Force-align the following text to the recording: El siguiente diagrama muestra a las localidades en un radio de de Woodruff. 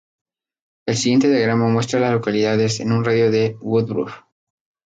El 0.87 0.97
siguiente 0.97 1.29
diagrama 1.29 1.67
muestra 1.67 1.99
a 1.99 2.01
las 2.01 2.13
localidades 2.13 2.79
en 2.79 2.91
un 2.91 3.05
radio 3.05 3.29
de 3.29 3.49
de 3.49 3.55
Woodruff. 3.61 4.21